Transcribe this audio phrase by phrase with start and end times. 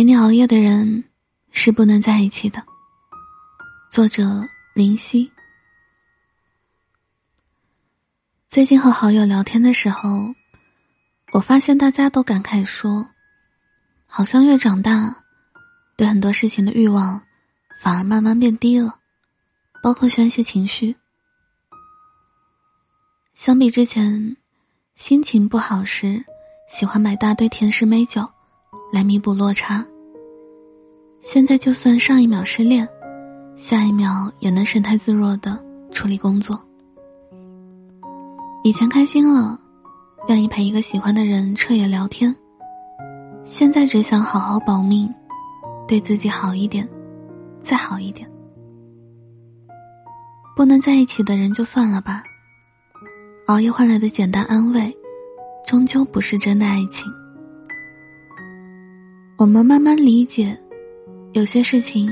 [0.00, 1.04] 陪你熬夜的人
[1.50, 2.64] 是不能在一起的。
[3.90, 5.30] 作者林夕。
[8.48, 10.34] 最近和好友聊天的时候，
[11.32, 13.06] 我发现大家都感慨说，
[14.06, 15.14] 好像越长大，
[15.98, 17.20] 对很多事情的欲望
[17.82, 18.98] 反而慢慢变低了，
[19.82, 20.96] 包括宣泄情绪。
[23.34, 24.34] 相比之前，
[24.94, 26.24] 心情不好时，
[26.72, 28.26] 喜欢买大堆甜食美酒。
[28.92, 29.86] 来弥补落差。
[31.22, 32.88] 现在就算上一秒失恋，
[33.56, 35.62] 下一秒也能神态自若的
[35.92, 36.60] 处理工作。
[38.64, 39.58] 以前开心了，
[40.28, 42.34] 愿意陪一个喜欢的人彻夜聊天，
[43.44, 45.12] 现在只想好好保命，
[45.86, 46.88] 对自己好一点，
[47.62, 48.28] 再好一点。
[50.56, 52.22] 不能在一起的人就算了吧，
[53.46, 54.94] 熬夜换来的简单安慰，
[55.66, 57.10] 终究不是真的爱情。
[59.38, 60.54] 我们慢慢理解，
[61.32, 62.10] 有些事情，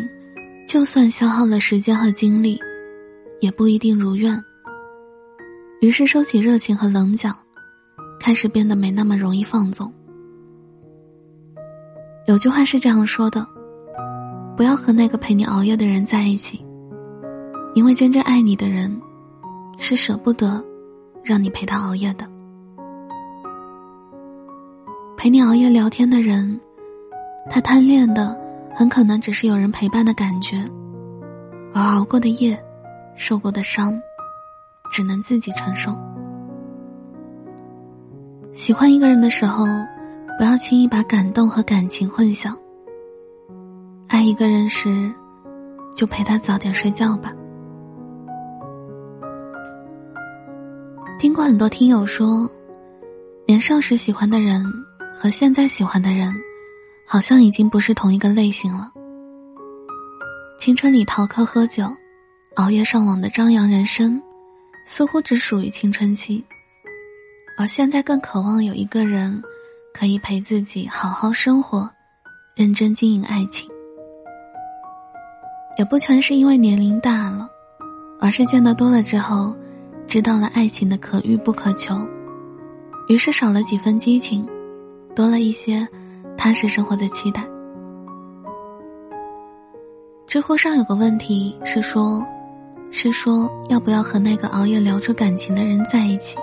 [0.68, 2.56] 就算消耗了时间和精力，
[3.40, 4.40] 也不一定如愿。
[5.80, 7.34] 于是收起热情和棱角，
[8.20, 9.92] 开始变得没那么容易放纵。
[12.26, 13.44] 有句话是这样说的：
[14.56, 16.64] 不要和那个陪你熬夜的人在一起，
[17.74, 19.00] 因为真正爱你的人，
[19.78, 20.64] 是舍不得
[21.24, 22.24] 让你陪他熬夜的。
[25.16, 26.60] 陪你熬夜聊天的人。
[27.50, 28.38] 他贪恋的
[28.78, 30.56] 很可能只是有人陪伴的感觉，
[31.74, 32.56] 而熬过的夜、
[33.16, 33.92] 受过的伤，
[34.92, 35.90] 只能自己承受。
[38.54, 39.66] 喜欢一个人的时候，
[40.38, 42.56] 不要轻易把感动和感情混淆。
[44.06, 45.12] 爱一个人时，
[45.92, 47.32] 就陪他早点睡觉吧。
[51.18, 52.48] 听过很多听友说，
[53.44, 54.64] 年少时喜欢的人
[55.12, 56.32] 和现在喜欢的人。
[57.10, 58.92] 好像已经不是同一个类型了。
[60.60, 61.84] 青春里逃课、喝酒、
[62.56, 64.20] 熬夜上网的张扬人生，
[64.84, 66.44] 似乎只属于青春期；
[67.56, 69.42] 而现在更渴望有一个人，
[69.94, 71.90] 可以陪自己好好生活，
[72.54, 73.66] 认真经营爱情。
[75.78, 77.48] 也不全是因为年龄大了，
[78.20, 79.56] 而是见得多了之后，
[80.06, 82.06] 知道了爱情的可遇不可求，
[83.08, 84.46] 于是少了几分激情，
[85.16, 85.88] 多了一些。
[86.38, 87.44] 踏实生活的期待。
[90.26, 92.24] 知乎上有个问题是说，
[92.92, 96.38] 是说要不要和那个熬夜聊出感情的人在一起？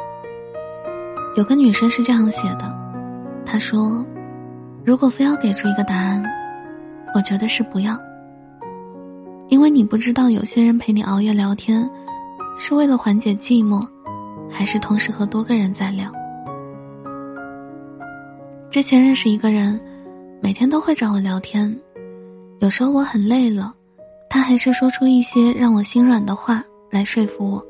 [1.38, 2.76] 有个女生是这样写的，
[3.46, 4.06] 她说
[4.84, 6.22] ：“如果非要给出一个答案，
[7.14, 7.98] 我觉得是不要，
[9.48, 11.90] 因为你不知道有些人陪你熬夜聊天，
[12.58, 13.88] 是为了缓解寂寞，
[14.50, 16.12] 还是同时和多个人在聊。”
[18.75, 19.80] 之前认识一个人，
[20.41, 21.74] 每天都会找我聊天，
[22.59, 23.74] 有时候我很累了，
[24.30, 27.66] 他还是说出一些让我心软的话来说服我。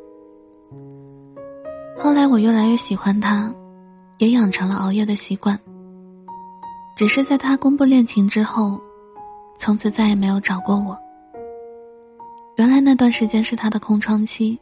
[1.96, 3.54] 后来我越来越喜欢他，
[4.18, 5.60] 也养成了熬夜的习惯。
[6.98, 8.82] 只是在他公布恋情之后，
[9.60, 10.98] 从此再也没有找过我。
[12.56, 14.60] 原来那段时间是他的空窗期，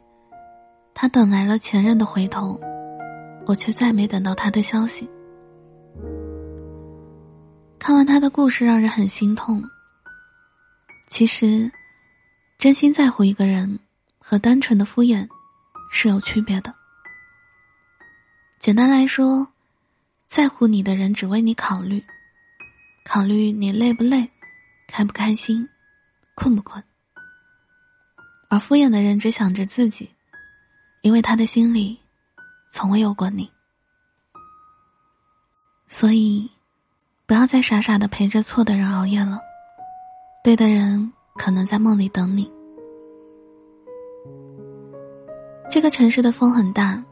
[0.92, 2.60] 他等来了前任的回头，
[3.46, 5.08] 我却再没等到他的消息。
[7.84, 9.62] 看完他的故事，让人很心痛。
[11.06, 11.70] 其实，
[12.56, 13.78] 真心在乎一个人
[14.18, 15.28] 和单纯的敷衍
[15.92, 16.74] 是有区别的。
[18.58, 19.46] 简单来说，
[20.26, 22.02] 在乎你的人只为你考虑，
[23.04, 24.30] 考虑你累不累、
[24.86, 25.68] 开不开心、
[26.34, 26.82] 困不困；
[28.48, 30.10] 而敷衍的人只想着自己，
[31.02, 32.00] 因为他的心里
[32.70, 33.52] 从未有过你，
[35.86, 36.50] 所以。
[37.34, 39.40] 不要再傻傻的陪着错的人熬夜了，
[40.44, 42.48] 对的人可能在梦里等你。
[45.68, 47.02] 这个城市的风很大，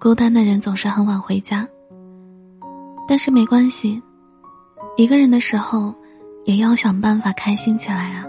[0.00, 1.64] 孤单的人总是很晚回家。
[3.06, 4.02] 但是没关系，
[4.96, 5.94] 一个人的时候，
[6.44, 8.26] 也要想办法开心起来啊。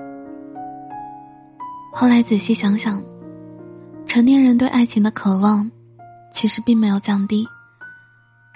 [1.92, 3.04] 后来仔细想想，
[4.06, 5.72] 成年人对爱情的渴望，
[6.32, 7.48] 其实并没有降低。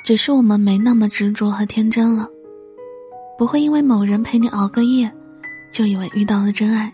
[0.03, 2.29] 只是我们没那么执着和天真了，
[3.37, 5.11] 不会因为某人陪你熬个夜，
[5.71, 6.93] 就以为遇到了真爱。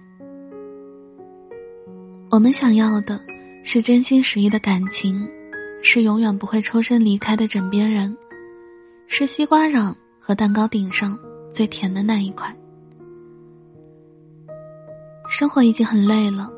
[2.30, 3.20] 我们想要的
[3.64, 5.28] 是真心实意的感情，
[5.84, 8.16] 是永远不会抽身离开的枕边人，
[9.08, 11.18] 是西瓜瓤和蛋糕顶上
[11.52, 12.56] 最甜的那一块。
[15.28, 16.52] 生活已经很累了，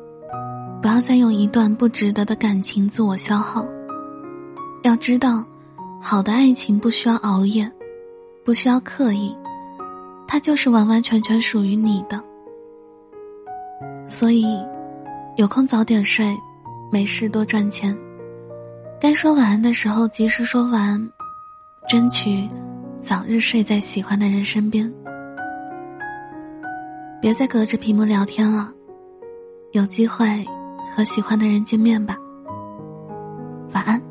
[0.80, 3.66] 不要再用一段不值得的感情自我消耗。
[4.82, 5.44] 要知道。
[6.06, 7.66] 好的爱情不需要熬夜，
[8.44, 9.34] 不需要刻意，
[10.34, 12.20] 它就是完完全全属于你的。
[14.08, 14.44] 所以，
[15.36, 16.36] 有空早点睡，
[16.90, 17.96] 没事多赚钱。
[19.00, 21.10] 该说晚安的时候及时说晚安，
[21.88, 22.48] 争取
[23.00, 24.92] 早日睡在喜欢的人身边。
[27.20, 28.72] 别再隔着屏幕聊天了，
[29.70, 30.26] 有机会
[30.96, 32.16] 和喜欢的人见面吧。
[33.72, 34.03] 晚安。